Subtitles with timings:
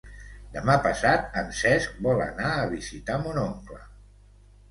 [0.53, 3.79] Demà passat en Cesc vol anar a visitar mon oncle.